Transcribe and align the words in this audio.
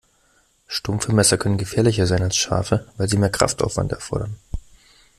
Stumpfe 0.65 1.13
Messer 1.13 1.37
können 1.37 1.59
gefährlicher 1.59 2.07
sein 2.07 2.23
als 2.23 2.35
scharfe, 2.35 2.87
weil 2.97 3.07
sie 3.07 3.17
mehr 3.19 3.29
Kraftaufwand 3.29 3.91
erfordern. 3.91 4.35